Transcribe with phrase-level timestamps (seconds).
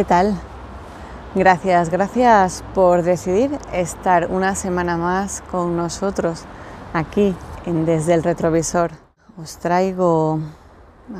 [0.00, 0.34] ¿Qué tal?
[1.34, 6.44] Gracias, gracias por decidir estar una semana más con nosotros
[6.94, 7.36] aquí
[7.66, 8.92] en Desde el Retrovisor.
[9.38, 10.38] Os traigo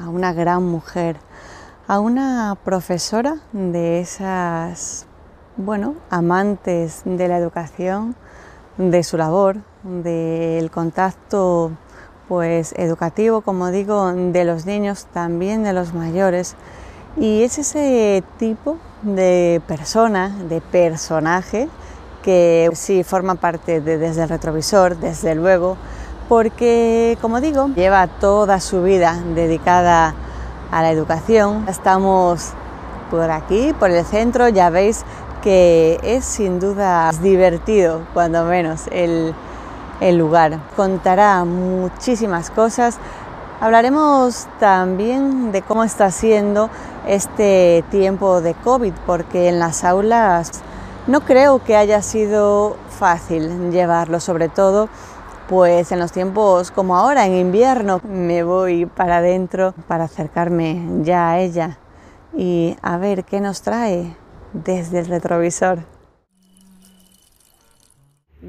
[0.02, 1.18] a una gran mujer,
[1.88, 5.04] a una profesora de esas,
[5.58, 8.16] bueno, amantes de la educación,
[8.78, 11.72] de su labor, del contacto
[12.28, 16.56] pues educativo, como digo, de los niños, también de los mayores.
[17.16, 21.68] Y es ese tipo de persona, de personaje,
[22.22, 25.76] que sí forma parte de Desde el Retrovisor, desde luego,
[26.28, 30.14] porque, como digo, lleva toda su vida dedicada
[30.70, 31.64] a la educación.
[31.68, 32.50] Estamos
[33.10, 35.04] por aquí, por el centro, ya veis
[35.42, 39.34] que es sin duda divertido, cuando menos, el,
[40.00, 40.60] el lugar.
[40.76, 42.98] Contará muchísimas cosas.
[43.60, 46.70] Hablaremos también de cómo está siendo
[47.06, 50.62] este tiempo de COVID, porque en las aulas
[51.06, 54.88] no creo que haya sido fácil llevarlo, sobre todo
[55.48, 61.32] pues en los tiempos como ahora, en invierno, me voy para adentro para acercarme ya
[61.32, 61.78] a ella
[62.36, 64.14] y a ver qué nos trae
[64.52, 65.80] desde el retrovisor.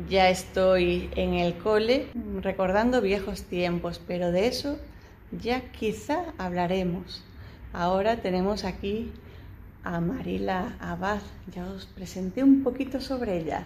[0.07, 2.07] Ya estoy en el cole
[2.39, 4.77] recordando viejos tiempos, pero de eso
[5.31, 7.23] ya quizá hablaremos.
[7.73, 9.11] Ahora tenemos aquí
[9.83, 11.21] a Marila Abad.
[11.55, 13.63] Ya os presenté un poquito sobre ella.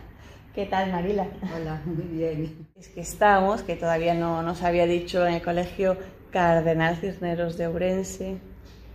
[0.54, 1.28] ¿Qué tal, Marila?
[1.56, 2.68] Hola, muy bien.
[2.76, 5.98] Es que estamos, que todavía no nos había dicho en el colegio
[6.32, 8.38] Cardenal Cisneros de Ourense,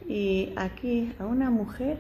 [0.09, 1.99] y aquí a una mujer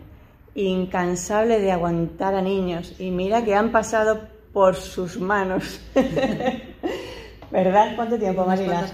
[0.54, 2.94] incansable de aguantar a niños.
[3.00, 4.20] Y mira que han pasado
[4.52, 5.80] por sus manos.
[7.50, 7.96] ¿Verdad?
[7.96, 8.86] ¿Cuánto tiempo, Marila?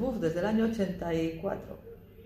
[0.00, 1.78] Uf, desde el año 84.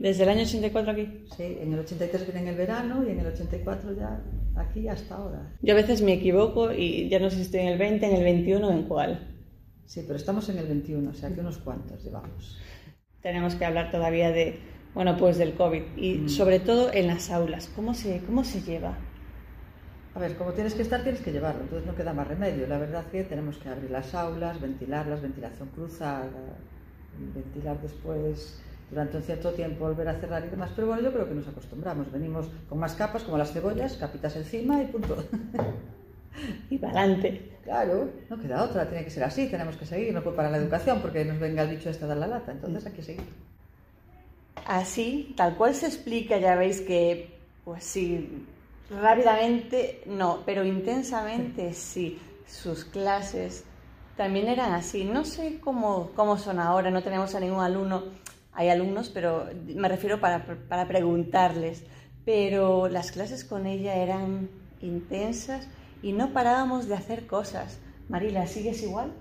[0.02, 1.24] ¿Desde el año 84 aquí?
[1.36, 4.20] Sí, en el 83 vine en el verano y en el 84 ya
[4.56, 5.54] aquí hasta ahora.
[5.62, 8.16] Yo a veces me equivoco y ya no sé si estoy en el 20, en
[8.16, 9.32] el 21 o en cuál.
[9.86, 12.58] Sí, pero estamos en el 21, o sea que unos cuantos llevamos.
[13.20, 14.58] Tenemos que hablar todavía de,
[14.92, 16.28] bueno, pues del COVID y mm.
[16.28, 17.70] sobre todo en las aulas.
[17.76, 18.98] ¿Cómo se, ¿Cómo se lleva?
[20.16, 22.66] A ver, como tienes que estar, tienes que llevarlo, entonces no queda más remedio.
[22.66, 26.58] La verdad que tenemos que abrir las aulas, ventilarlas, ventilación cruzada,
[27.36, 28.60] ventilar después
[28.92, 31.48] durante un cierto tiempo volver a cerrar y demás, pero bueno, yo creo que nos
[31.48, 32.12] acostumbramos.
[32.12, 35.16] Venimos con más capas, como las cebollas, capitas encima y punto.
[36.70, 37.58] y para adelante.
[37.64, 40.58] Claro, no queda otra, tiene que ser así, tenemos que seguir, no puede parar la
[40.58, 43.24] educación porque nos venga el bicho este a dar la lata, entonces hay que seguir.
[44.66, 48.46] Así, tal cual se explica, ya veis que, pues sí,
[48.90, 52.20] rápidamente no, pero intensamente sí.
[52.46, 53.64] Sus clases
[54.18, 55.04] también eran así.
[55.04, 58.04] No sé cómo, cómo son ahora, no tenemos a ningún alumno,
[58.52, 61.84] hay alumnos, pero me refiero para, para preguntarles.
[62.24, 64.48] Pero las clases con ella eran
[64.80, 65.68] intensas
[66.02, 67.78] y no parábamos de hacer cosas.
[68.08, 69.12] Marila, ¿sigues igual?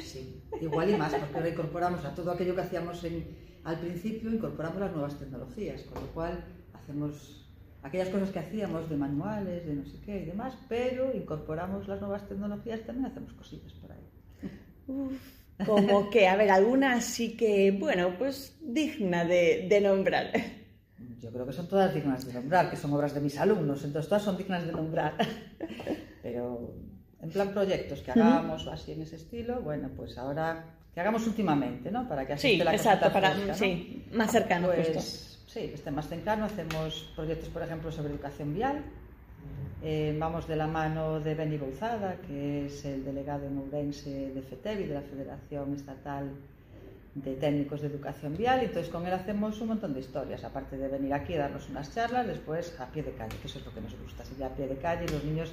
[0.00, 3.04] Sí, igual y más, porque ahora incorporamos a todo aquello que hacíamos
[3.64, 6.44] al principio, incorporamos las nuevas tecnologías, con lo cual
[6.74, 7.46] hacemos
[7.82, 12.00] aquellas cosas que hacíamos de manuales, de no sé qué y demás, pero incorporamos las
[12.00, 15.18] nuevas tecnologías, también hacemos cosillas por ahí.
[15.66, 20.32] Como que, a ver, alguna sí que, bueno, pues digna de, de, nombrar.
[21.20, 24.08] Yo creo que son todas dignas de nombrar, que son obras de mis alumnos, entonces
[24.08, 25.14] todas son dignas de nombrar.
[26.22, 26.74] Pero
[27.20, 30.64] en plan proyectos que hagamos o así en ese estilo, bueno, pues ahora
[30.94, 32.08] que hagamos últimamente, ¿no?
[32.08, 36.06] Para que así sí, la exacto, para, sí, más cercano pues, Sí, que esté más
[36.06, 36.44] cercano.
[36.44, 38.84] Hacemos proyectos, por ejemplo, sobre educación vial.
[39.82, 44.42] Eh, vamos de la mano de Benny Bouzada, que es el delegado en Ourense de
[44.42, 46.30] FETEVI, de la Federación Estatal
[47.14, 50.76] de Técnicos de Educación Vial, y entonces con él hacemos un montón de historias, aparte
[50.76, 53.66] de venir aquí a darnos unas charlas, después a pie de calle, que eso es
[53.66, 55.52] lo que nos gusta, seguir a pie de calle los niños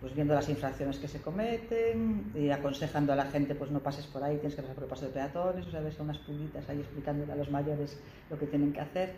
[0.00, 4.06] pues viendo las infracciones que se cometen y aconsejando a la gente pues no pases
[4.06, 6.18] por ahí, tienes que pasar por el paso de peatones, o sea, ves a unas
[6.18, 7.98] pulguitas ahí explicándole a los mayores
[8.30, 9.14] lo que tienen que hacer.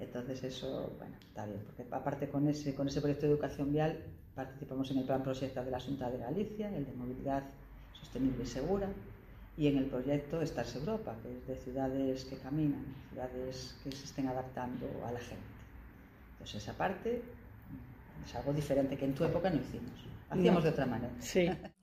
[0.00, 3.98] Entonces eso, bueno, está bien, porque aparte con ese, con ese proyecto de educación vial
[4.34, 7.42] participamos en el plan proyecto de la Junta de Galicia, el de movilidad
[7.92, 8.88] sostenible y segura,
[9.58, 14.04] y en el proyecto Stars Europa, que es de ciudades que caminan, ciudades que se
[14.04, 15.44] estén adaptando a la gente.
[16.32, 17.20] Entonces esa parte
[18.24, 19.92] es algo diferente que en tu época no hicimos.
[20.30, 21.12] Hacíamos de otra manera.
[21.20, 21.50] Sí.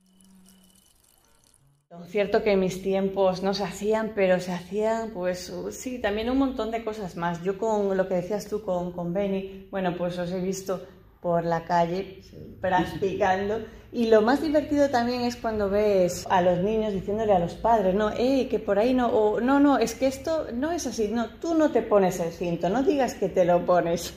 [2.07, 6.37] Cierto que en mis tiempos no se hacían, pero se hacían, pues sí, también un
[6.37, 7.43] montón de cosas más.
[7.43, 10.81] Yo con lo que decías tú con, con Benny, bueno, pues os he visto
[11.21, 12.21] por la calle
[12.61, 13.59] practicando.
[13.91, 17.95] Y lo más divertido también es cuando ves a los niños diciéndole a los padres,
[17.95, 21.07] no, eh, que por ahí no, o no, no, es que esto no es así,
[21.07, 24.13] no, tú no te pones el cinto, no digas que te lo pones.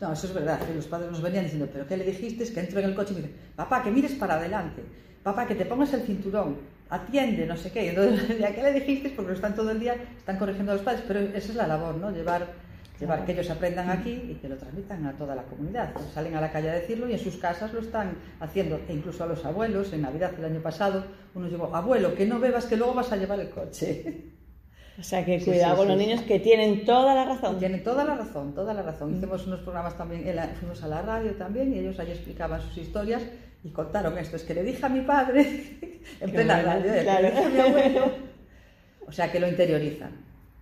[0.00, 2.44] No, eso es verdad, que los padres nos venían diciendo, pero ¿qué le dijiste?
[2.44, 4.82] Es que entro en el coche y me dice, papá, que mires para adelante,
[5.24, 6.58] papá, que te pongas el cinturón,
[6.90, 7.88] atiende, no sé qué.
[7.88, 9.10] Entonces, ¿ya qué le dijiste?
[9.10, 11.66] Porque lo están todo el día, están corrigiendo a los padres, pero esa es la
[11.66, 12.10] labor, ¿no?
[12.10, 12.46] Llevar,
[13.00, 15.92] llevar que ellos aprendan aquí y que lo transmitan a toda la comunidad.
[15.94, 18.92] Pues salen a la calle a decirlo y en sus casas lo están haciendo, e
[18.92, 19.92] incluso a los abuelos.
[19.92, 21.04] En Navidad el año pasado,
[21.34, 24.30] uno llevó, abuelo, que no bebas, que luego vas a llevar el coche.
[24.96, 27.58] O sea que cuidado con los niños que tienen toda la razón.
[27.58, 29.10] Tienen toda la razón, toda la razón.
[29.10, 29.16] Mm.
[29.16, 30.22] Hicimos unos programas también,
[30.60, 33.24] fuimos a la radio también y ellos allí explicaban sus historias
[33.64, 34.36] y contaron esto.
[34.36, 35.78] Es que le dije a mi padre,
[36.20, 37.28] en plena radio, claro.
[37.28, 38.12] a mi abuelo.
[39.06, 40.12] O sea que lo interiorizan.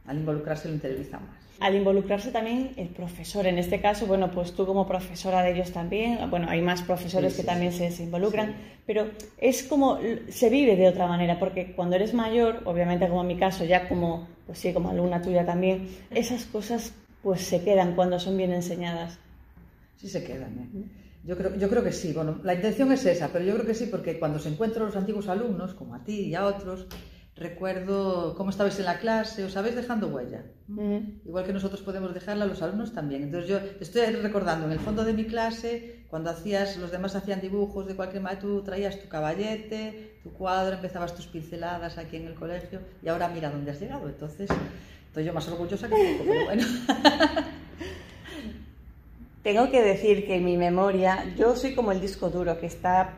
[0.05, 3.47] Al involucrarse lo interiorizan más al involucrarse también el profesor.
[3.47, 7.35] En este caso, bueno, pues tú como profesora de ellos también, bueno, hay más profesores
[7.35, 9.07] que también se, se, involucran, pero
[9.39, 13.37] es como se vive de otra manera, porque cuando eres mayor, obviamente como en mi
[13.37, 18.19] caso, ya como, pues sí, como alumna tuya también, esas cosas pues se quedan cuando
[18.19, 19.21] son bien enseñadas.
[19.97, 21.03] Sí se quedan, ¿eh?
[21.25, 23.75] Yo creo, yo creo que sí, bueno, la intención es esa, pero yo creo que
[23.75, 26.87] sí, porque cuando se encuentran los antiguos alumnos, como a ti y a otros,
[27.37, 30.45] recuerdo cómo estabais en la clase, os habéis dejando huella.
[31.25, 33.23] Igual que nosotros podemos dejarla, los alumnos también.
[33.23, 37.41] Entonces yo estoy recordando en el fondo de mi clase, cuando hacías, los demás hacían
[37.41, 42.27] dibujos de cualquier manera, tú traías tu caballete, tu cuadro, empezabas tus pinceladas aquí en
[42.27, 44.09] el colegio y ahora mira dónde has llegado.
[44.09, 44.51] Entonces
[45.07, 46.65] estoy yo más orgullosa que tú, pero bueno.
[49.43, 53.15] Tengo que decir que en mi memoria, yo soy como el disco duro que está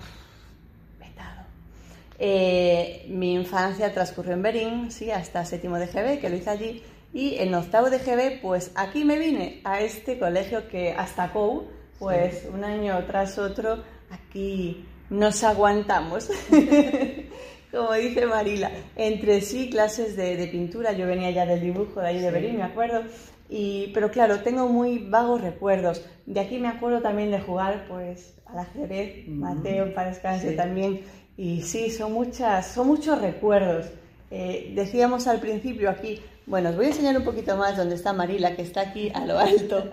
[2.18, 6.82] eh, mi infancia transcurrió en Berín, sí, hasta séptimo de GB, que lo hice allí,
[7.12, 11.64] y en octavo de GB, pues aquí me vine a este colegio que hasta COU,
[11.98, 16.30] pues un año tras otro, aquí nos aguantamos.
[17.70, 22.20] Como dice Marila, entre sí clases de, pintura, yo venía ya del dibujo de ahí
[22.20, 23.02] de Berín, me acuerdo,
[23.48, 26.04] y, pero claro, tengo muy vagos recuerdos.
[26.26, 31.02] De aquí me acuerdo también de jugar pues al ajedrez, Mateo, para descanse también,
[31.36, 33.86] y sí, son, muchas, son muchos recuerdos.
[34.30, 38.12] Eh, decíamos al principio aquí, bueno, os voy a enseñar un poquito más donde está
[38.12, 39.84] Marila, que está aquí a lo alto.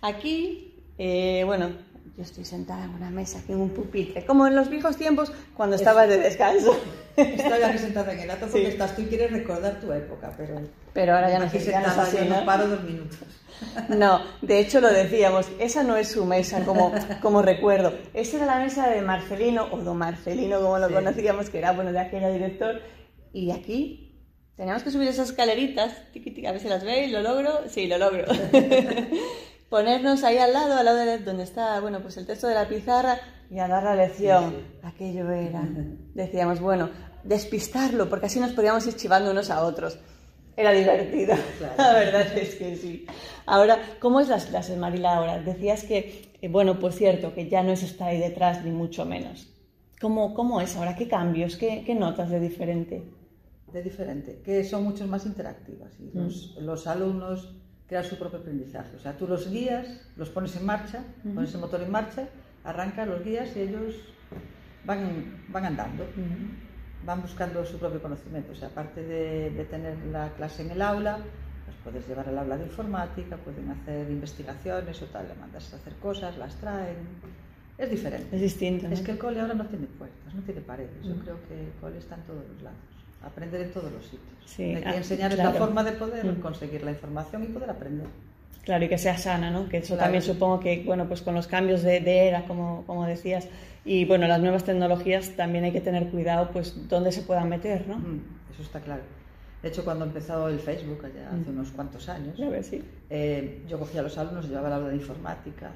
[0.00, 1.70] Aquí, eh, bueno,
[2.16, 5.32] yo estoy sentada en una mesa, aquí en un pupitre, como en los viejos tiempos
[5.56, 6.78] cuando estabas de descanso.
[7.16, 10.60] Estoy aquí sentada en el ato porque estás tú y quieres recordar tu época, pero...
[10.92, 12.44] Pero ahora ya no sé si así, ¿no?
[12.44, 13.18] paro dos minutos.
[13.88, 16.92] No, de hecho lo decíamos, esa no es su mesa como,
[17.22, 17.94] como recuerdo.
[18.12, 21.92] Esa era la mesa de Marcelino, o don Marcelino como lo conocíamos, que era, bueno,
[21.92, 22.80] de aquí era director.
[23.32, 24.04] Y aquí
[24.56, 28.24] teníamos que subir esas escaleritas, a ver si las veis, lo logro, sí, lo logro.
[29.74, 32.68] Ponernos ahí al lado, al lado de donde está, bueno, pues el texto de la
[32.68, 33.18] pizarra
[33.50, 34.54] y a dar la lección.
[34.84, 35.68] Aquello era,
[36.14, 36.90] decíamos, bueno,
[37.24, 39.98] despistarlo, porque así nos podíamos ir chivando unos a otros.
[40.56, 41.34] Era divertido,
[41.76, 43.04] la verdad es que sí.
[43.46, 45.42] Ahora, ¿cómo es las clases, Marila, ahora?
[45.42, 49.04] Decías que, eh, bueno, pues cierto, que ya no es estar ahí detrás, ni mucho
[49.04, 49.48] menos.
[50.00, 50.94] ¿Cómo, cómo es ahora?
[50.94, 51.56] ¿Qué cambios?
[51.56, 53.02] ¿Qué, ¿Qué, notas de diferente?
[53.72, 56.64] De diferente, que son mucho más interactivas y los, mm.
[56.64, 57.56] los, alumnos
[57.88, 58.96] crean su propio aprendizaje.
[58.96, 59.86] O sea, tú los guías,
[60.16, 61.02] los pones en marcha,
[61.34, 62.28] pones el motor en marcha,
[62.64, 63.94] arranca los guías y ellos
[64.84, 66.04] van, van andando
[67.04, 68.52] van buscando su propio conocimiento.
[68.52, 71.18] O sea, aparte de, tener la clase en el aula,
[71.64, 75.76] pues puedes llevar al aula de informática, pueden hacer investigaciones o tal, le mandas a
[75.76, 76.96] hacer cosas, las traen.
[77.76, 78.34] Es diferente.
[78.34, 78.86] Es distinto.
[78.88, 81.02] Es que el cole ahora no tiene puertas, no tiene paredes.
[81.02, 82.78] Yo creo que el cole está en todos los lados.
[83.24, 84.20] Aprender en todos los sitios.
[84.44, 84.74] Sí.
[84.74, 86.40] Hay que ah, enseñar la forma de poder mm.
[86.40, 88.06] conseguir la información y poder aprender.
[88.64, 89.68] Claro, y que sea sana, ¿no?
[89.68, 93.06] Que eso también supongo que, bueno, pues con los cambios de, de era, como, como
[93.06, 93.46] decías,
[93.84, 97.86] y bueno, las nuevas tecnologías también hay que tener cuidado, pues, dónde se puedan meter,
[97.86, 97.98] ¿no?
[97.98, 99.02] Mm, eso está claro.
[99.62, 101.54] De hecho, cuando empezó el Facebook, allá hace mm.
[101.54, 102.82] unos cuantos años, sí.
[103.10, 105.70] eh, yo cogía a los alumnos, llevaba la aula de informática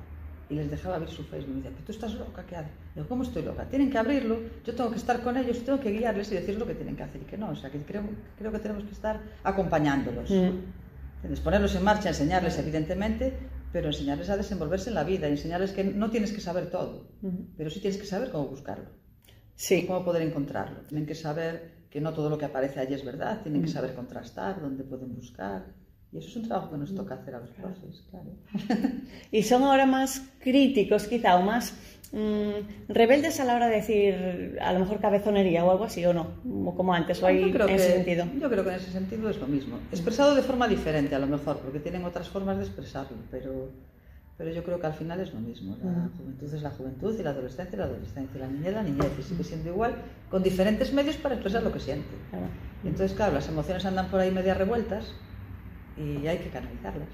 [0.49, 1.51] y les dejaba abrir su Facebook.
[1.53, 2.73] Y me decía, tú estás loca, ¿qué haces?
[2.99, 3.65] Digo, ¿cómo estoy loca?
[3.69, 6.67] Tienen que abrirlo, yo tengo que estar con ellos, tengo que guiarles y decirles lo
[6.67, 7.51] que tienen que hacer y que no.
[7.51, 8.03] O sea, que creo,
[8.37, 10.29] creo que tenemos que estar acompañándolos.
[10.29, 11.35] Mm.
[11.45, 13.33] Ponerlos en marcha, enseñarles, evidentemente,
[13.73, 17.07] pero enseñarles a desenvolverse en la vida, enseñarles que no tienes que saber todo,
[17.57, 18.91] pero sí tienes que saber cómo buscarlo,
[19.55, 19.87] sí.
[19.87, 20.81] cómo poder encontrarlo.
[20.81, 23.95] Tienen que saber que no todo lo que aparece allí es verdad, tienen que saber
[23.95, 25.67] contrastar, dónde pueden buscar.
[26.11, 28.31] Y eso es un trabajo que nos toca hacer a los profes, claro.
[29.31, 31.75] y son ahora más críticos, quizá, o más
[32.11, 36.15] Mm, rebeldes a la hora de decir a lo mejor cabezonería o algo así o
[36.15, 36.27] no,
[36.75, 38.27] como antes, o hay en ese sentido.
[38.41, 39.79] Yo creo que en ese sentido es lo mismo.
[39.93, 43.69] Expresado de forma diferente a lo mejor, porque tienen otras formas de expresarlo, pero,
[44.39, 45.77] pero yo creo que al final es lo mismo.
[45.83, 48.83] La juventud es la juventud y la adolescencia es la adolescencia, y la niñez la
[48.83, 49.95] niñez, y sigue siendo igual,
[50.31, 52.09] con diferentes medios para expresar lo que siente.
[52.85, 55.13] entonces, claro, las emociones andan por ahí media revueltas
[55.99, 57.09] y hay que canalizarlas.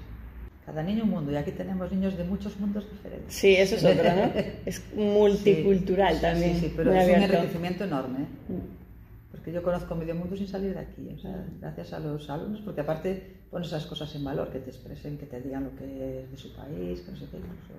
[0.65, 3.33] Cada niño un mundo y aquí tenemos niños de muchos mundos diferentes.
[3.33, 4.31] Sí, eso es otro, ¿no?
[4.65, 6.55] Es multicultural sí, también.
[6.55, 8.23] Sí, sí, pero es un enriquecimiento enorme.
[8.23, 8.53] ¿eh?
[8.53, 9.31] Mm.
[9.31, 12.61] Porque yo conozco medio mundo sin salir de aquí, o sea, gracias a los alumnos,
[12.61, 16.23] porque aparte pones esas cosas en valor, que te expresen, que te digan lo que
[16.23, 17.73] es de su país, que no sé qué, incluso,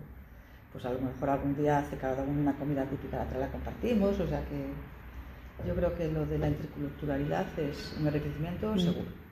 [0.73, 4.21] pues a lo mejor algún día hace cada uno una comida típica, la la compartimos,
[4.21, 9.25] o sea que yo creo que lo de la interculturalidad es un enriquecimiento mm.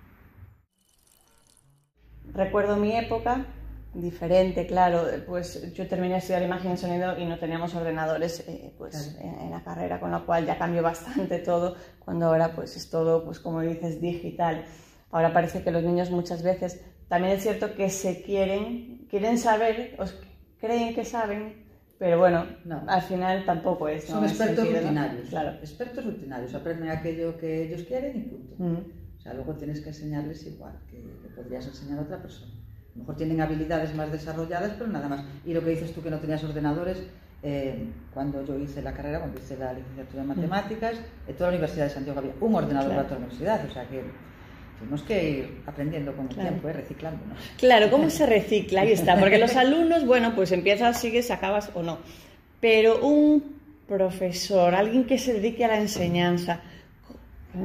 [2.32, 3.46] Recuerdo mi época,
[3.94, 8.74] diferente, claro, pues yo terminé de estudiar imagen y sonido y no teníamos ordenadores eh,
[8.76, 12.90] pues, en, la carrera, con lo cual ya cambió bastante todo, cuando ahora pues es
[12.90, 14.64] todo, pues como dices, digital.
[15.10, 19.96] Ahora parece que los niños muchas veces, también es cierto que se quieren, quieren saber,
[20.00, 20.04] o
[20.58, 21.64] creen que saben,
[21.96, 22.44] pero bueno,
[22.88, 24.04] al final tampoco es.
[24.04, 25.50] Son expertos rutinarios, claro.
[25.60, 28.54] expertos rutinarios, aprenden aquello que ellos quieren y punto.
[28.58, 31.02] Mm sea, luego tienes que enseñarles igual que,
[31.34, 32.52] podrías enseñar a otra persona.
[32.52, 35.24] A lo mejor tienen habilidades más desarrolladas, pero nada más.
[35.44, 37.02] Y lo que dices tú que no tenías ordenadores,
[37.42, 41.56] eh, cuando yo hice la carrera, cuando hice la licenciatura en matemáticas, en toda la
[41.56, 44.02] Universidad de Santiago había un ordenador para toda la universidad, o sea que
[44.78, 46.72] tenemos que ir aprendiendo con el tiempo, ¿eh?
[46.72, 47.38] reciclándonos.
[47.58, 48.82] Claro, ¿cómo se recicla?
[48.82, 51.98] Ahí está, porque los alumnos, bueno, pues empiezas, sigues, acabas o no.
[52.60, 53.54] Pero un
[53.86, 56.60] profesor, alguien que se dedique a la enseñanza,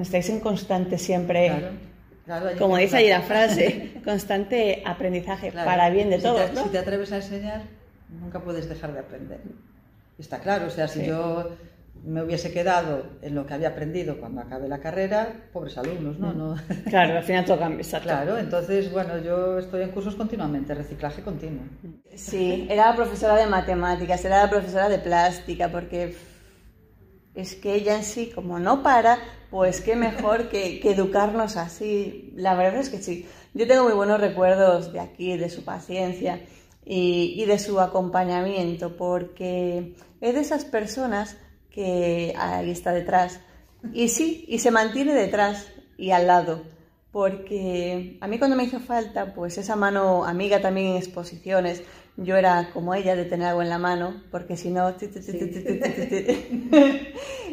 [0.01, 1.71] Estáis en constante siempre,
[2.57, 6.49] como dice ahí la frase, constante aprendizaje para bien de todos.
[6.53, 7.63] Si te atreves a enseñar,
[8.09, 9.39] nunca puedes dejar de aprender.
[10.17, 11.55] Está claro, o sea, si yo
[12.03, 16.33] me hubiese quedado en lo que había aprendido cuando acabé la carrera, pobres alumnos, ¿no?
[16.33, 16.37] Mm.
[16.37, 16.55] no...
[16.89, 21.63] Claro, al final todo cambia, Claro, entonces, bueno, yo estoy en cursos continuamente, reciclaje continuo.
[22.15, 26.15] Sí, era profesora de matemáticas, era la profesora de plástica, porque
[27.39, 29.19] es que ella en sí, como no para,
[29.49, 32.33] pues qué mejor que, educarnos así.
[32.35, 33.25] La verdad es que sí.
[33.53, 36.41] Yo tengo muy buenos recuerdos de aquí, de su paciencia
[36.85, 41.37] y, de su acompañamiento, porque es de esas personas
[41.71, 43.39] que ahí está detrás.
[43.93, 45.67] Y sí, y se mantiene detrás
[45.97, 46.63] y al lado.
[47.11, 51.81] Porque a mí cuando me hizo falta, pues esa mano amiga también en exposiciones,
[52.17, 54.93] yo era como ella de tener algo en la mano, porque si no...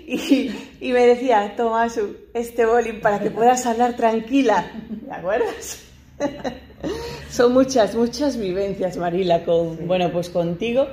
[0.09, 1.89] Y, me decía, toma
[2.33, 4.71] este bolín para que puedas hablar tranquila.
[4.89, 5.83] ¿De acuerdas?
[7.31, 10.87] Son muchas, muchas vivencias, Marila, con, bueno, pues contigo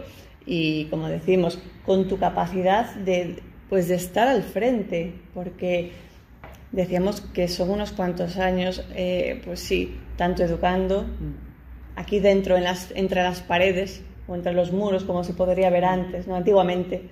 [0.48, 3.39] y, como decimos, con tu capacidad de,
[3.70, 5.91] pues de estar al frente, porque
[6.72, 11.05] decíamos que son unos cuantos años, eh, pues sí, tanto educando,
[11.96, 15.86] aquí dentro, en las, entre las paredes o entre los muros, como se podría ver
[15.86, 16.36] antes, ¿no?
[16.36, 17.10] antiguamente,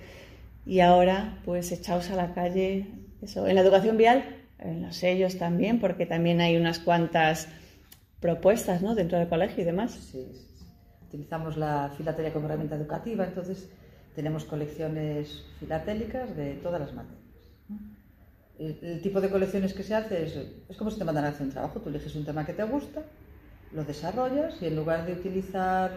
[0.66, 2.88] y ahora pues echaos a la calle,
[3.22, 4.24] eso, en la educación vial,
[4.60, 7.48] en los sellos también, porque también hay unas cuantas
[8.20, 8.96] propuestas ¿no?
[8.96, 9.92] dentro del colegio y demás.
[9.92, 10.28] Sí,
[11.08, 13.70] utilizamos la filatelia como herramienta educativa, entonces
[14.16, 17.22] tenemos colecciones filatélicas de todas las materias.
[18.60, 20.38] El, tipo de colecciones que se hace es,
[20.70, 22.64] es como si te mandan a hacer un trabajo, tú eliges un tema que te
[22.64, 23.02] gusta,
[23.74, 25.92] lo desarrollas y en lugar de utilizar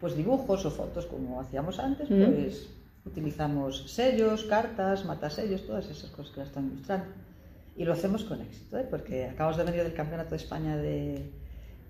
[0.00, 2.68] pues dibujos o fotos como hacíamos antes, pues
[3.10, 7.06] Utilizamos sellos, cartas, matasellos, todas esas cosas que la están ilustrando.
[7.76, 8.86] Y lo hacemos con éxito, ¿eh?
[8.90, 11.30] porque acabamos de venir del Campeonato de España de,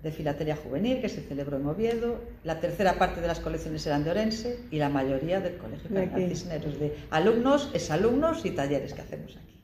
[0.03, 2.21] de Filatelia Juvenil, que se celebró en Oviedo.
[2.43, 6.29] La tercera parte de las colecciones eran de Orense y la mayoría del Colegio Cardenal
[6.29, 9.59] Cisneros, de alumnos, exalumnos y talleres que hacemos aquí.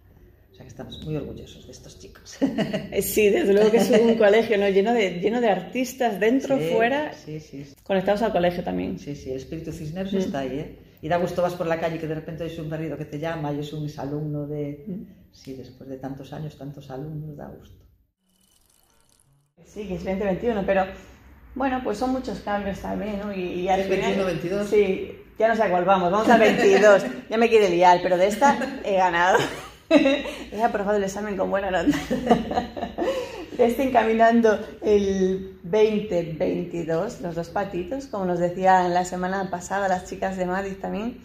[0.51, 2.37] O sea que estamos muy orgullosos de estos chicos.
[2.41, 4.69] Eh, sí, desde luego que es un colegio ¿no?
[4.69, 8.97] lleno, de, lleno de artistas dentro, fuera, sí, sí, conectados al colegio también.
[8.97, 10.17] Sí, sí, el espíritu Cisneros mm.
[10.17, 10.59] está ahí.
[10.59, 10.84] ¿eh?
[11.05, 13.19] Y da gusto vas por la calle que de repente es un perrito que te
[13.19, 14.85] llama y es un exalumno de...
[14.87, 15.31] Mm.
[15.31, 17.85] Sí, después de tantos años, tantos alumnos, da gusto.
[19.63, 20.85] Sí, que es 2021, pero
[21.53, 23.31] bueno, pues son muchos cambios también, ¿no?
[23.31, 24.67] Y, al 21, 22?
[24.67, 28.17] Sí, ya no sé a cuál vamos, vamos al 22, ya me quiere liar, pero
[28.17, 29.37] de esta he ganado.
[29.91, 31.95] he aprobado el examen con buena nota.
[33.57, 40.35] Estén encaminando el 2022, los dos patitos, como nos decían la semana pasada las chicas
[40.35, 41.19] de Madrid también.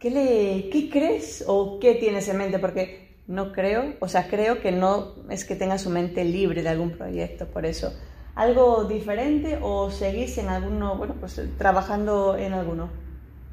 [0.00, 2.58] ¿Qué, le, ¿Qué crees o qué tienes en mente?
[2.58, 6.68] Porque no creo, o sea, creo que no es que tenga su mente libre de
[6.68, 7.94] algún proyecto, por eso.
[8.34, 12.90] ¿Algo diferente o seguís en alguno, bueno, pues trabajando en alguno?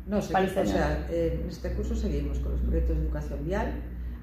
[0.07, 0.41] No, o sea,
[1.11, 3.71] en este curso seguimos con los proyectos de educación vial,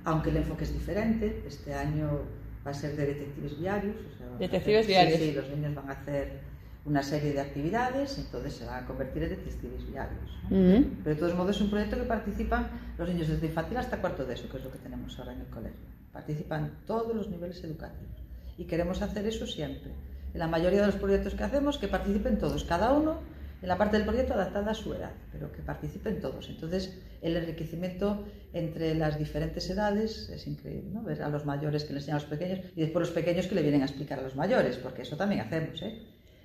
[0.04, 1.44] aunque el enfoque es diferente.
[1.46, 2.22] Este año
[2.68, 3.96] va a ser de detectives viarios.
[4.38, 5.18] detectives viarios.
[5.18, 6.40] Sí, los niños van a hacer
[6.84, 10.30] una serie de actividades, entonces se van a convertir en detectives viarios.
[10.48, 14.24] Pero de todos modos es un proyecto que participan los niños desde infantil hasta cuarto
[14.26, 15.86] de eso, que es lo que tenemos ahora en el colegio.
[16.12, 18.16] Participan todos los niveles educativos
[18.58, 19.90] y queremos hacer eso siempre.
[20.34, 23.16] en la mayoría de los proyectos que hacemos, que participen todos, cada uno
[23.60, 26.48] en la parte del proyecto adaptada a su edad, pero que participen todos.
[26.48, 31.02] Entonces, el enriquecimiento entre las diferentes edades es increíble, ¿no?
[31.02, 33.54] Ver a los mayores que les enseñan a los pequeños y después los pequeños que
[33.54, 36.02] le vienen a explicar a los mayores, porque eso también hacemos, ¿eh?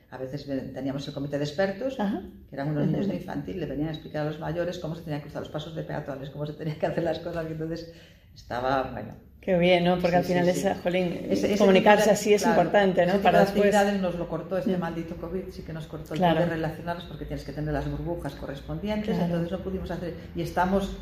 [0.10, 3.90] A veces teníamos el comité de expertos, que eran unos niños de infantil, le venían
[3.90, 6.46] a explicar a los mayores cómo se tenían que cruzar los pasos de peatones, cómo
[6.46, 7.92] se tenían que hacer las cosas, y entonces
[8.36, 10.00] estaba, bueno, Qué bien, ¿no?
[10.00, 13.16] Porque al final sí, esa, jolín, comunicarse así es importante, ¿no?
[13.16, 14.80] Para las actividades nos lo cortó este mm.
[14.80, 18.36] maldito COVID, sí que nos cortó el poder relacionarnos porque tienes que tener las burbujas
[18.36, 20.96] correspondientes, entonces no pudimos hacer, y estamos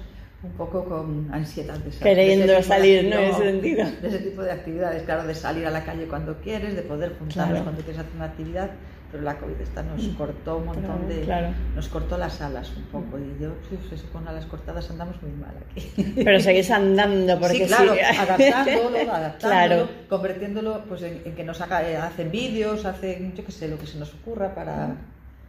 [0.44, 2.16] un poco con ansiedad de salir.
[2.16, 3.18] Queriendo salir, ¿no?
[3.18, 3.86] En ese sentido.
[4.02, 7.14] De ese tipo de actividades, claro, de salir a la calle cuando quieres, de poder
[7.20, 8.72] juntarnos cuando quieres hacer una actividad
[9.12, 10.16] pero la COVID esta nos mm.
[10.16, 11.54] cortó un montón de...
[11.76, 13.54] Nos cortó las alas un poco y yo,
[13.90, 16.14] pues, con alas cortadas andamos muy mal aquí.
[16.24, 21.98] Pero seguís andando porque sí, claro, adaptándolo, adaptándolo, convirtiéndolo pues, en, que nos haga, eh,
[21.98, 24.96] hacen vídeos, hacen, yo qué sé, lo que se nos ocurra para,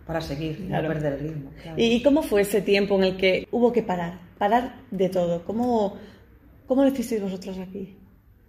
[0.06, 1.50] para seguir y no perder el ritmo.
[1.76, 4.18] ¿Y cómo fue ese tiempo en el que hubo que parar?
[4.38, 5.44] Parar de todo.
[5.44, 5.96] ¿Cómo,
[6.66, 7.96] cómo lo hicisteis vosotros aquí?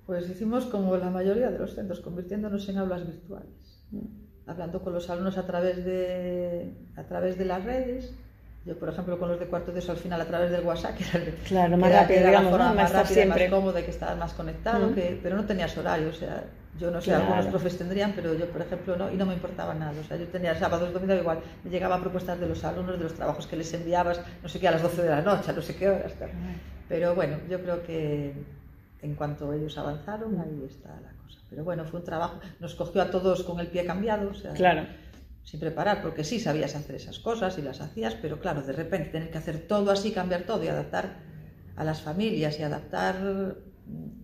[0.08, 3.84] Pues hicimos como la mayoría de los centros, convirtiéndonos en aulas virtuales.
[3.92, 8.14] Mm hablando con los alumnos a través de, a través de las redes.
[8.66, 10.96] Yo, por ejemplo, con los de cuarto de eso al final a través del WhatsApp,
[10.96, 14.94] que era, claro, más rápido, la forma más, rápida, más cómoda, que estabas más conectado,
[14.96, 16.08] que, pero no tenías horario.
[16.08, 16.46] O sea,
[16.80, 19.74] yo no sé, algunos profes tendrían, pero yo, por ejemplo, no, y no me importaba
[19.74, 19.94] nada.
[20.00, 23.14] O sea, yo tenía sábados, domingos igual, me llegaban propuestas de los alumnos, de los
[23.14, 25.62] trabajos que les enviabas, no sé qué, a las 12 de la noche, a no
[25.62, 26.14] sé qué horas.
[26.88, 28.34] Pero bueno, yo creo que
[29.02, 31.12] en cuanto ellos avanzaron, ahí está la
[31.54, 34.54] pero bueno, fue un trabajo, nos cogió a todos con el pie cambiado, o sea,
[34.54, 34.88] claro.
[35.44, 39.12] sin preparar, porque sí sabías hacer esas cosas y las hacías, pero claro, de repente
[39.12, 41.20] tener que hacer todo así, cambiar todo y adaptar
[41.76, 43.16] a las familias y adaptar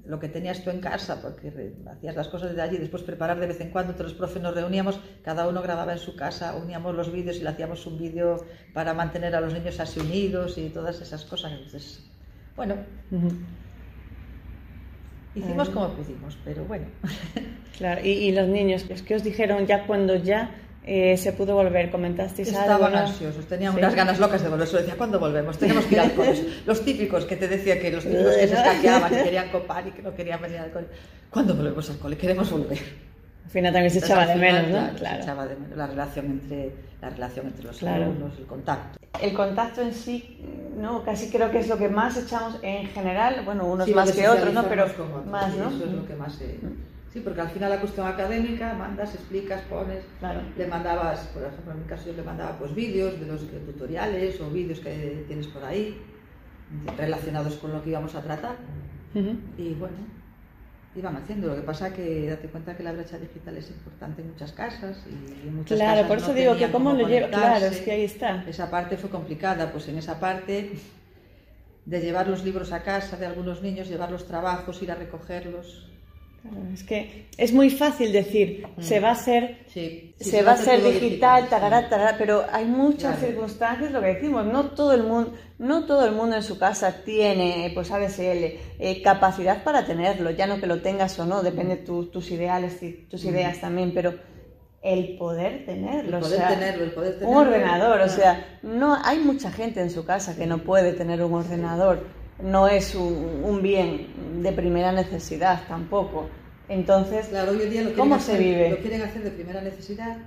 [0.06, 3.46] lo que tenías tú en casa, porque hacías las cosas de allí, después preparar de
[3.46, 6.96] vez en cuando, entre los profes nos reuníamos, cada uno grababa en su casa, uníamos
[6.96, 10.70] los vídeos y le hacíamos un vídeo para mantener a los niños así unidos y
[10.70, 11.52] todas esas cosas.
[11.52, 12.04] Entonces,
[12.56, 12.76] bueno,
[15.36, 16.86] Hicimos como pudimos, pero bueno.
[17.78, 20.52] Claro, y, los niños, ¿qué os dijeron ya cuando ya
[20.84, 21.90] eh, se pudo volver?
[21.90, 22.86] ¿Comentasteis Estaban algo?
[22.88, 24.68] Estaban ansiosos, tenían unas ganas locas de volver.
[24.68, 25.58] Solo decía, ¿cuándo volvemos?
[25.58, 26.44] Tenemos que ir al colegio.
[26.66, 29.92] Los típicos que te decía que los típicos que se escaqueaban, que querían copar y
[29.92, 30.88] que no querían venir al cole.
[31.30, 32.18] ¿Cuándo volvemos al cole?
[32.18, 32.80] Queremos volver.
[33.46, 34.98] Al final también se echaba de menos, ¿no?
[34.98, 38.99] Claro, Se echaba de menos la relación entre, la relación entre los alumnos, el contacto.
[39.22, 40.40] El contacto en sí,
[40.78, 44.28] no, casi creo que es lo que más echamos en general, bueno, unos más que
[44.28, 44.64] otros, ¿no?
[44.64, 44.86] Pero
[45.26, 45.70] más, ¿no?
[45.70, 46.60] Eso es lo que más se...
[47.12, 50.42] Sí, porque al final la cuestión académica, mandas, explicas, pones, claro.
[50.56, 54.40] le mandabas, por ejemplo, en mi caso yo le mandaba pues vídeos de los tutoriales
[54.42, 56.00] o vídeos que tienes por ahí
[56.96, 58.58] relacionados con lo que íbamos a tratar.
[59.58, 59.98] Y bueno,
[60.96, 61.48] iban haciendo.
[61.48, 64.98] Lo que pasa que date cuenta que la brecha digital es importante en muchas casas
[65.08, 67.28] y en muchas claro, por eso digo que cómo lo lleva.
[67.28, 68.44] Claro, es que ahí está.
[68.48, 70.72] Esa parte fue complicada, pues en esa parte
[71.86, 75.90] de llevar los libros a casa de algunos niños, llevar los trabajos, ir a recogerlos,
[76.74, 78.82] es que es muy fácil decir, mm.
[78.82, 81.48] se va a ser, se, va a ser digital,
[82.18, 86.38] pero hay muchas circunstancias, lo que decimos, no todo el mundo, no todo el mundo
[86.38, 88.22] en su casa tiene, pues ADSL,
[88.80, 92.82] eh, capacidad para tenerlo, ya no que lo tengas o no, depende de tus ideales
[92.84, 94.16] y tus ideas también, pero
[94.82, 99.20] el poder tenerlo, el poder tenerlo, el poder tenerlo, un ordenador, o sea, no hay
[99.20, 104.42] mucha gente en su casa que no puede tener un ordenador no es un, bien
[104.42, 106.30] de primera necesidad tampoco.
[106.68, 108.70] Entonces, claro, hoy en día lo ¿cómo se vive?
[108.70, 110.18] Lo quieren hacer de primera necesidad,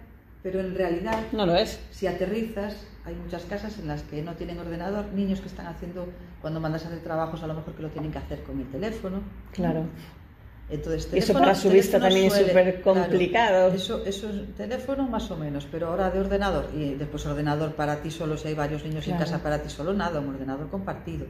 [0.42, 1.78] pero en realidad no lo es.
[1.90, 6.06] Si aterrizas, hay muchas casas en las que no tienen ordenador, niños que están haciendo,
[6.40, 8.66] cuando mandas a hacer trabajos, a lo mejor que lo tienen que hacer con el
[8.70, 9.20] teléfono.
[9.52, 9.84] Claro.
[10.68, 13.68] Entonces, eso para su vista también es súper complicado.
[13.72, 18.00] eso, eso es teléfono más o menos, pero ahora de ordenador, y después ordenador para
[18.00, 21.26] ti solo, si hay varios niños en casa para ti solo, nada, un ordenador compartido.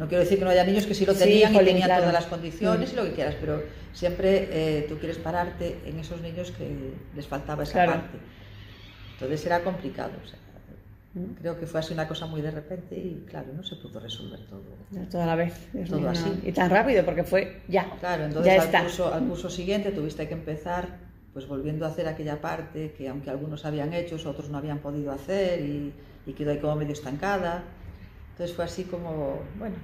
[0.00, 2.24] No quiero decir que no haya niños que sí lo tenían y tenían todas las
[2.24, 6.94] condiciones y lo que quieras, pero siempre eh, tú quieres pararte en esos niños que
[7.14, 8.16] les faltaba esa parte.
[9.12, 10.12] Entonces era complicado.
[11.38, 14.40] Creo que fue así una cosa muy de repente y claro, no se pudo resolver
[14.46, 14.62] todo.
[15.10, 15.68] toda la vez.
[15.86, 16.32] todo así.
[16.44, 17.90] Y tan rápido porque fue ya.
[18.00, 20.96] Claro, entonces al, Curso, al curso siguiente tuviste que empezar
[21.34, 25.12] pues volviendo a hacer aquella parte que aunque algunos habían hecho, otros no habían podido
[25.12, 25.92] hacer y,
[26.24, 27.64] y quedó ahí como medio estancada.
[28.40, 29.76] Entonces fue así como, bueno,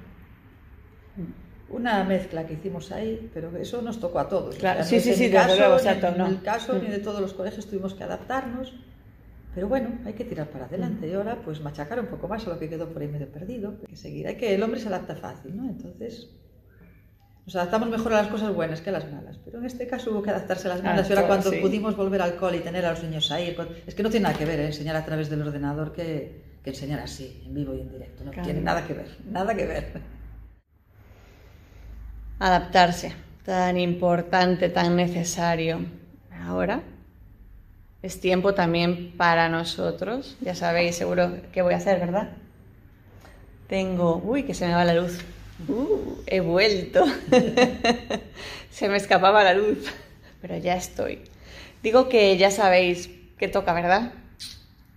[1.69, 4.55] una mezcla que hicimos ahí, pero eso nos tocó a todos.
[4.55, 8.05] Claro, sí, sí, sí, caso, en el caso ni de todos los colegios tuvimos que
[8.05, 8.73] adaptarnos,
[9.55, 12.51] pero bueno, hay que tirar para adelante y ahora pues machacar un poco más a
[12.51, 14.89] lo que quedó por ahí medio perdido, hay que seguir, hay que, el hombre se
[14.89, 15.69] adapta fácil, ¿no?
[15.69, 16.31] Entonces,
[17.45, 20.13] Nos adaptamos mejor a las cosas buenas que a las malas, pero en este caso
[20.13, 21.05] hubo que adaptarse a las malas.
[21.05, 21.59] Ah, y ahora claro, cuando sí.
[21.61, 23.55] pudimos volver al cole y tener a los niños ahí,
[23.87, 24.67] es que no tiene nada que ver ¿eh?
[24.69, 28.25] enseñar a través del ordenador que, que enseñar así, en vivo y en directo.
[28.25, 28.45] No Claro.
[28.45, 30.03] tiene nada que ver, nada que ver.
[32.41, 33.13] Adaptarse,
[33.45, 35.87] tan importante, tan necesario.
[36.45, 36.83] Ahora
[38.03, 40.37] es tiempo también para nosotros.
[40.41, 42.31] Ya sabéis seguro qué voy a hacer, ¿verdad?
[43.69, 44.17] Tengo...
[44.25, 45.21] Uy, que se me va la luz.
[45.69, 47.05] Uh, he vuelto.
[48.71, 49.87] se me escapaba la luz,
[50.43, 51.21] pero ya estoy.
[51.83, 54.13] Digo que ya sabéis qué toca, ¿verdad?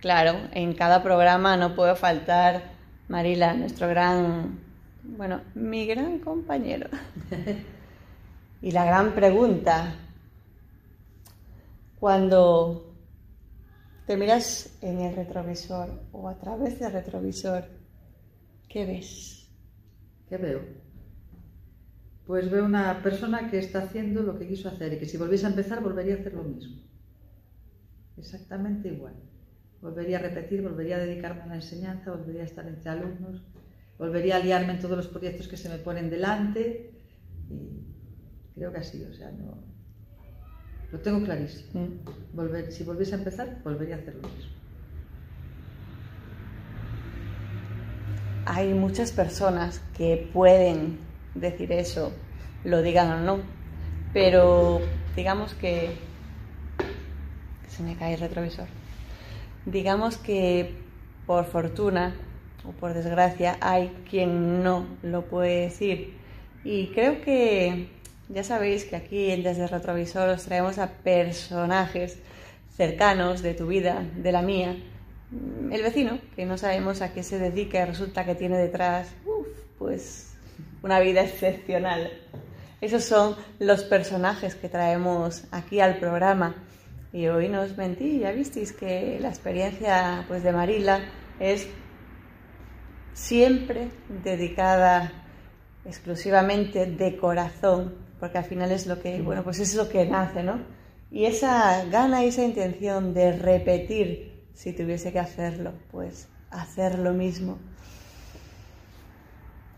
[0.00, 2.62] Claro, en cada programa no puede faltar
[3.08, 4.58] Marila, nuestro gran,
[5.02, 6.88] bueno, mi gran compañero.
[8.62, 9.94] y la gran pregunta,
[11.98, 12.94] cuando
[14.06, 17.64] te miras en el retrovisor o a través del retrovisor,
[18.68, 19.50] ¿qué ves?
[20.30, 20.60] ¿Qué veo?
[22.26, 25.44] Pues veo una persona que está haciendo lo que quiso hacer y que si volviese
[25.44, 26.80] a empezar volvería a hacer lo mismo.
[28.16, 29.29] Exactamente igual.
[29.80, 33.42] Volvería a repetir, volvería a dedicarme a la enseñanza, volvería a estar entre alumnos,
[33.98, 36.90] volvería a liarme en todos los proyectos que se me ponen delante
[37.48, 39.58] y creo que así, o sea, no...
[40.92, 41.88] Lo tengo clarísimo.
[42.32, 44.52] Volver, si volviese a empezar, volvería a hacer lo mismo.
[48.44, 50.98] Hay muchas personas que pueden
[51.34, 52.12] decir eso,
[52.64, 53.42] lo digan o no,
[54.12, 54.80] pero
[55.14, 55.90] digamos que
[57.68, 58.79] se me cae el retrovisor.
[59.66, 60.74] Digamos que
[61.26, 62.14] por fortuna
[62.64, 66.14] o por desgracia hay quien no lo puede decir.
[66.64, 67.88] Y creo que
[68.28, 72.18] ya sabéis que aquí Desde el Retrovisor os traemos a personajes
[72.76, 74.76] cercanos de tu vida, de la mía.
[75.70, 79.46] El vecino, que no sabemos a qué se dedica, resulta que tiene detrás, uf,
[79.78, 80.34] pues,
[80.82, 82.10] una vida excepcional.
[82.80, 86.54] Esos son los personajes que traemos aquí al programa.
[87.12, 91.00] Y hoy no os mentí, ya visteis que la experiencia pues, de Marila
[91.40, 91.68] es
[93.12, 93.88] siempre
[94.22, 95.12] dedicada
[95.84, 100.42] exclusivamente de corazón, porque al final es lo que, bueno, pues es lo que nace,
[100.42, 100.60] ¿no?
[101.10, 107.12] Y esa gana y esa intención de repetir, si tuviese que hacerlo, pues hacer lo
[107.12, 107.58] mismo.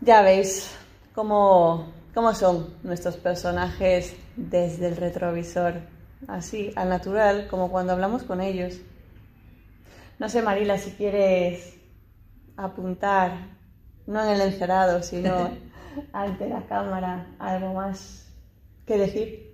[0.01, 0.69] Ya veis
[1.15, 5.75] cómo, cómo son nuestros personajes desde el retrovisor,
[6.27, 8.79] así, al natural, como cuando hablamos con ellos.
[10.19, 11.77] No sé, Marila, si quieres
[12.55, 13.31] apuntar,
[14.05, 15.49] no en el encerado, sino
[16.13, 18.31] ante la cámara, algo más
[18.85, 19.53] que decir.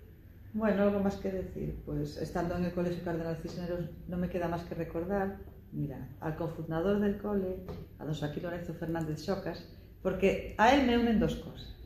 [0.54, 1.82] Bueno, algo más que decir.
[1.86, 5.38] Pues estando en el Colegio Cardenal Cisneros no me queda más que recordar,
[5.72, 7.66] mira, al cofundador del cole,
[8.00, 9.66] a don Joaquín Lorenzo Fernández Xocas,
[10.02, 11.79] porque a él me unen dos cosas.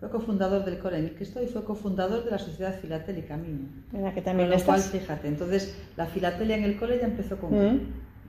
[0.00, 4.12] Fue cofundador del cole en estoy y fue cofundador de la Sociedad Filatélica Mía.
[4.14, 7.80] Que Con lo cual, fíjate, entonces la filatelia en el cole ya empezó con Mm.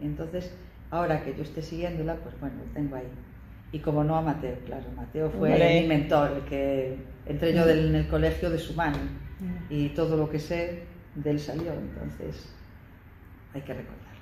[0.02, 0.52] Y entonces,
[0.92, 3.08] ahora que yo esté siguiéndola, pues bueno, lo tengo ahí.
[3.74, 5.82] Y como no a Mateo, claro, Mateo fue Hombre.
[5.82, 8.98] mi mentor, el que entré yo del- en el colegio de su mano
[9.40, 9.74] Mm.
[9.74, 10.84] y todo lo que sé
[11.16, 12.48] de él salió, entonces
[13.54, 14.22] hay que recordarlo.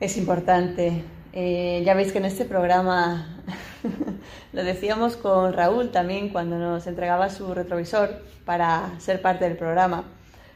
[0.00, 1.02] Es importante.
[1.32, 3.42] Eh, ya veis que en este programa
[4.52, 10.04] lo decíamos con Raúl también cuando nos entregaba su retrovisor para ser parte del programa.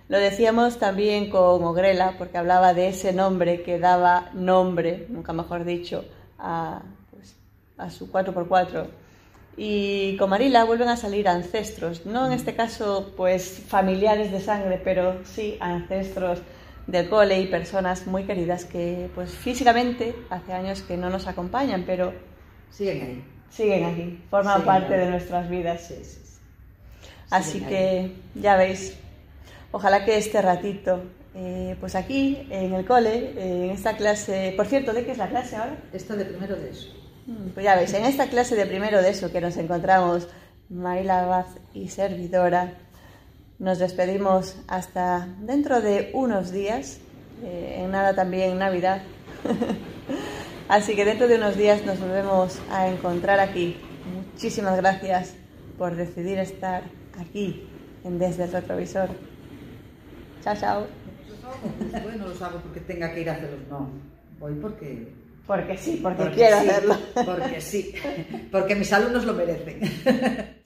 [0.08, 5.64] Lo decíamos también con Ogrela porque hablaba de ese nombre que daba nombre, nunca mejor
[5.64, 6.04] dicho,
[6.38, 7.36] a, pues,
[7.78, 8.88] a su 4x4.
[9.56, 14.80] Y con Marila vuelven a salir ancestros, no en este caso pues familiares de sangre,
[14.82, 16.40] pero sí ancestros
[16.86, 21.84] del cole y personas muy queridas que pues físicamente hace años que no nos acompañan,
[21.86, 22.12] pero
[22.70, 23.24] Siguen ahí.
[23.50, 25.00] siguen aquí, forman Siguen parte ahí.
[25.00, 25.80] de nuestras vidas.
[25.82, 26.38] Sí, sí, sí.
[27.30, 28.96] Así que ya veis,
[29.72, 31.02] ojalá que este ratito,
[31.34, 35.18] eh, pues aquí en el cole, eh, en esta clase, por cierto, ¿de qué es
[35.18, 35.76] la clase ahora?
[35.92, 36.88] Esta de primero de eso.
[37.26, 40.26] Mm, Pues ya veis, en esta clase de primero de eso que nos encontramos
[40.68, 42.72] Marila Abad y servidora,
[43.58, 46.98] nos despedimos hasta dentro de unos días,
[47.44, 49.02] eh, en nada también Navidad.
[50.70, 53.76] Así que dentro de unos días nos volvemos a encontrar aquí.
[54.14, 55.34] Muchísimas gracias
[55.76, 56.84] por decidir estar
[57.18, 57.66] aquí
[58.04, 59.08] en Desde el Retrovisor.
[60.44, 60.86] Chao, chao.
[61.90, 63.90] Pues bueno, los hago porque tenga que ir a hacerlos, no.
[64.38, 65.12] Voy porque...
[65.44, 66.96] Porque sí, porque, porque quiero sí, hacerlo.
[67.26, 67.94] Porque sí,
[68.52, 69.80] porque mis alumnos lo merecen.